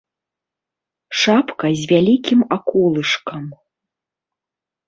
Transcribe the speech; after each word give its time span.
Шапка 1.23 1.67
з 1.81 1.85
вялікім 1.91 2.39
аколышкам. 2.57 3.43